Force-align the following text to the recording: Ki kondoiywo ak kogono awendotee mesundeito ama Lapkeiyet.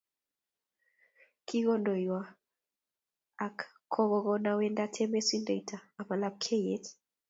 Ki 1.45 1.57
kondoiywo 1.65 2.19
ak 3.45 3.57
kogono 3.93 4.47
awendotee 4.53 5.07
mesundeito 5.13 5.75
ama 5.99 6.15
Lapkeiyet. 6.21 6.85